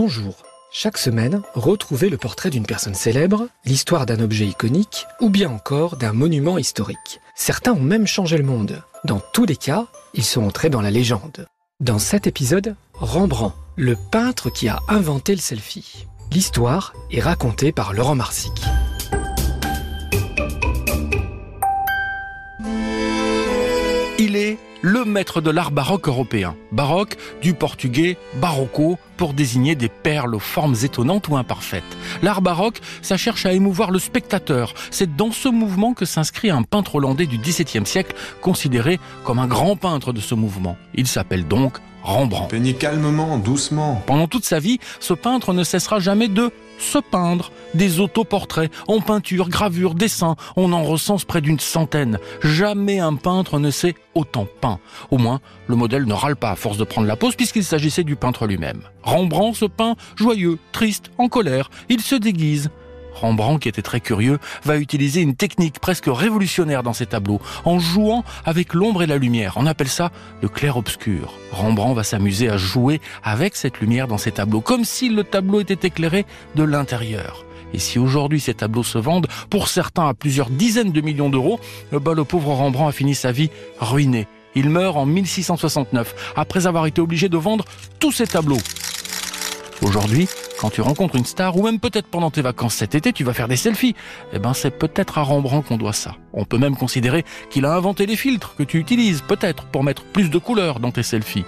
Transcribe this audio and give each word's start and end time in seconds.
Bonjour. 0.00 0.44
Chaque 0.70 0.96
semaine, 0.96 1.42
retrouvez 1.54 2.08
le 2.08 2.18
portrait 2.18 2.50
d'une 2.50 2.66
personne 2.66 2.94
célèbre, 2.94 3.48
l'histoire 3.64 4.06
d'un 4.06 4.20
objet 4.20 4.46
iconique 4.46 5.06
ou 5.20 5.28
bien 5.28 5.50
encore 5.50 5.96
d'un 5.96 6.12
monument 6.12 6.56
historique. 6.56 7.18
Certains 7.34 7.72
ont 7.72 7.80
même 7.80 8.06
changé 8.06 8.38
le 8.38 8.44
monde. 8.44 8.80
Dans 9.02 9.20
tous 9.32 9.44
les 9.44 9.56
cas, 9.56 9.88
ils 10.14 10.22
sont 10.22 10.44
entrés 10.44 10.70
dans 10.70 10.82
la 10.82 10.92
légende. 10.92 11.48
Dans 11.80 11.98
cet 11.98 12.28
épisode, 12.28 12.76
Rembrandt, 12.92 13.56
le 13.74 13.96
peintre 14.12 14.50
qui 14.50 14.68
a 14.68 14.78
inventé 14.86 15.34
le 15.34 15.40
selfie. 15.40 16.06
L'histoire 16.30 16.94
est 17.10 17.20
racontée 17.20 17.72
par 17.72 17.92
Laurent 17.92 18.14
Marsic. 18.14 18.52
Il 24.20 24.36
est 24.36 24.58
le 24.82 25.04
maître 25.04 25.40
de 25.40 25.50
l'art 25.50 25.70
baroque 25.70 26.08
européen. 26.08 26.54
Baroque 26.72 27.16
du 27.42 27.54
portugais 27.54 28.16
barocco 28.40 28.98
pour 29.16 29.34
désigner 29.34 29.74
des 29.74 29.88
perles 29.88 30.34
aux 30.34 30.40
formes 30.40 30.76
étonnantes 30.82 31.28
ou 31.28 31.36
imparfaites. 31.36 31.96
L'art 32.22 32.40
baroque, 32.42 32.80
ça 33.02 33.16
cherche 33.16 33.46
à 33.46 33.52
émouvoir 33.52 33.90
le 33.90 33.98
spectateur. 33.98 34.74
C'est 34.90 35.16
dans 35.16 35.32
ce 35.32 35.48
mouvement 35.48 35.94
que 35.94 36.04
s'inscrit 36.04 36.50
un 36.50 36.62
peintre 36.62 36.96
hollandais 36.96 37.26
du 37.26 37.38
XVIIe 37.38 37.86
siècle, 37.86 38.14
considéré 38.40 39.00
comme 39.24 39.38
un 39.38 39.46
grand 39.46 39.76
peintre 39.76 40.12
de 40.12 40.20
ce 40.20 40.34
mouvement. 40.34 40.76
Il 40.94 41.06
s'appelle 41.06 41.46
donc 41.46 41.78
Rembrandt. 42.02 42.48
Peignez 42.48 42.74
calmement, 42.74 43.38
doucement. 43.38 44.02
Pendant 44.06 44.28
toute 44.28 44.44
sa 44.44 44.58
vie, 44.58 44.78
ce 45.00 45.14
peintre 45.14 45.52
ne 45.52 45.64
cessera 45.64 45.98
jamais 45.98 46.28
de 46.28 46.50
se 46.78 46.98
peindre. 46.98 47.50
Des 47.74 48.00
autoportraits, 48.00 48.72
en 48.86 49.00
peinture, 49.00 49.48
gravure, 49.48 49.94
dessin, 49.94 50.36
on 50.56 50.72
en 50.72 50.84
recense 50.84 51.24
près 51.24 51.40
d'une 51.40 51.60
centaine. 51.60 52.18
Jamais 52.42 52.98
un 52.98 53.14
peintre 53.14 53.58
ne 53.58 53.70
s'est 53.70 53.94
autant 54.14 54.46
peint. 54.60 54.78
Au 55.10 55.18
moins, 55.18 55.40
le 55.66 55.76
modèle 55.76 56.04
ne 56.04 56.14
râle 56.14 56.36
pas 56.36 56.50
à 56.50 56.56
force 56.56 56.78
de 56.78 56.84
prendre 56.84 57.06
la 57.06 57.16
pose 57.16 57.34
puisqu'il 57.34 57.64
s'agissait 57.64 58.04
du 58.04 58.16
peintre 58.16 58.46
lui-même. 58.46 58.82
Rembrandt 59.02 59.58
se 59.58 59.66
peint 59.66 59.96
joyeux, 60.16 60.58
triste, 60.72 61.10
en 61.18 61.28
colère. 61.28 61.70
Il 61.88 62.00
se 62.00 62.14
déguise. 62.14 62.70
Rembrandt, 63.20 63.60
qui 63.60 63.68
était 63.68 63.82
très 63.82 64.00
curieux, 64.00 64.38
va 64.64 64.78
utiliser 64.78 65.20
une 65.20 65.34
technique 65.34 65.78
presque 65.80 66.06
révolutionnaire 66.08 66.82
dans 66.82 66.92
ses 66.92 67.06
tableaux, 67.06 67.40
en 67.64 67.78
jouant 67.78 68.24
avec 68.44 68.74
l'ombre 68.74 69.02
et 69.02 69.06
la 69.06 69.18
lumière. 69.18 69.54
On 69.56 69.66
appelle 69.66 69.88
ça 69.88 70.10
le 70.42 70.48
clair-obscur. 70.48 71.34
Rembrandt 71.52 71.94
va 71.94 72.04
s'amuser 72.04 72.48
à 72.48 72.56
jouer 72.56 73.00
avec 73.22 73.56
cette 73.56 73.80
lumière 73.80 74.08
dans 74.08 74.18
ses 74.18 74.32
tableaux, 74.32 74.60
comme 74.60 74.84
si 74.84 75.08
le 75.08 75.24
tableau 75.24 75.60
était 75.60 75.86
éclairé 75.86 76.26
de 76.54 76.62
l'intérieur. 76.62 77.44
Et 77.74 77.78
si 77.78 77.98
aujourd'hui 77.98 78.40
ces 78.40 78.54
tableaux 78.54 78.82
se 78.82 78.98
vendent, 78.98 79.26
pour 79.50 79.68
certains 79.68 80.08
à 80.08 80.14
plusieurs 80.14 80.50
dizaines 80.50 80.92
de 80.92 81.00
millions 81.00 81.28
d'euros, 81.28 81.60
bah, 81.92 82.14
le 82.14 82.24
pauvre 82.24 82.54
Rembrandt 82.54 82.88
a 82.88 82.92
fini 82.92 83.14
sa 83.14 83.32
vie 83.32 83.50
ruiné. 83.78 84.26
Il 84.54 84.70
meurt 84.70 84.96
en 84.96 85.06
1669, 85.06 86.32
après 86.36 86.66
avoir 86.66 86.86
été 86.86 87.00
obligé 87.00 87.28
de 87.28 87.36
vendre 87.36 87.64
tous 88.00 88.12
ses 88.12 88.26
tableaux. 88.26 88.58
Aujourd'hui, 89.82 90.28
quand 90.58 90.70
tu 90.70 90.80
rencontres 90.80 91.16
une 91.16 91.24
star, 91.24 91.56
ou 91.56 91.62
même 91.62 91.78
peut-être 91.78 92.08
pendant 92.08 92.30
tes 92.30 92.42
vacances 92.42 92.74
cet 92.74 92.94
été, 92.94 93.12
tu 93.12 93.24
vas 93.24 93.32
faire 93.32 93.48
des 93.48 93.56
selfies. 93.56 93.94
Eh 94.32 94.38
ben, 94.38 94.54
c'est 94.54 94.70
peut-être 94.70 95.18
à 95.18 95.22
Rembrandt 95.22 95.66
qu'on 95.66 95.76
doit 95.76 95.92
ça. 95.92 96.16
On 96.32 96.44
peut 96.44 96.58
même 96.58 96.76
considérer 96.76 97.24
qu'il 97.50 97.64
a 97.64 97.74
inventé 97.74 98.06
les 98.06 98.16
filtres 98.16 98.54
que 98.56 98.64
tu 98.64 98.78
utilises, 98.78 99.22
peut-être, 99.22 99.64
pour 99.66 99.84
mettre 99.84 100.02
plus 100.02 100.30
de 100.30 100.38
couleurs 100.38 100.80
dans 100.80 100.90
tes 100.90 101.02
selfies. 101.02 101.44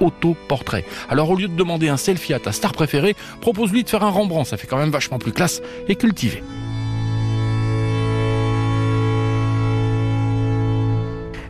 Autoportrait. 0.00 0.84
Alors, 1.08 1.30
au 1.30 1.36
lieu 1.36 1.48
de 1.48 1.56
demander 1.56 1.88
un 1.88 1.96
selfie 1.96 2.34
à 2.34 2.38
ta 2.38 2.52
star 2.52 2.72
préférée, 2.72 3.16
propose-lui 3.40 3.82
de 3.82 3.88
faire 3.88 4.04
un 4.04 4.10
Rembrandt. 4.10 4.48
Ça 4.48 4.56
fait 4.56 4.66
quand 4.66 4.78
même 4.78 4.90
vachement 4.90 5.18
plus 5.18 5.32
classe 5.32 5.60
et 5.88 5.96
cultivé. 5.96 6.42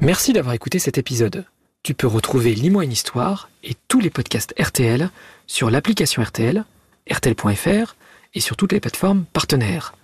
Merci 0.00 0.32
d'avoir 0.32 0.54
écouté 0.54 0.78
cet 0.78 0.96
épisode. 0.96 1.44
Tu 1.82 1.92
peux 1.92 2.06
retrouver 2.06 2.54
Lis-moi 2.54 2.84
une 2.84 2.92
histoire 2.92 3.50
et 3.64 3.74
tous 3.88 4.00
les 4.00 4.10
podcasts 4.10 4.54
RTL 4.60 5.10
sur 5.46 5.70
l'application 5.70 6.22
RTL, 6.22 6.64
RTL.fr 7.10 7.94
et 8.34 8.40
sur 8.40 8.56
toutes 8.56 8.72
les 8.72 8.80
plateformes 8.80 9.24
partenaires. 9.32 9.94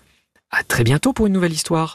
À 0.50 0.62
très 0.62 0.84
bientôt 0.84 1.12
pour 1.12 1.26
une 1.26 1.32
nouvelle 1.32 1.52
histoire. 1.52 1.92